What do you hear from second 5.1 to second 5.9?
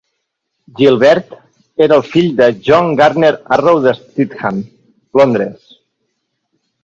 Londres.